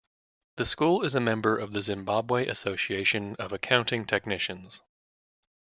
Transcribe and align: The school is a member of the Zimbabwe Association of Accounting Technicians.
The 0.55 0.65
school 0.65 1.03
is 1.03 1.13
a 1.13 1.19
member 1.19 1.59
of 1.59 1.73
the 1.73 1.81
Zimbabwe 1.83 2.47
Association 2.47 3.35
of 3.37 3.53
Accounting 3.53 4.05
Technicians. 4.05 4.81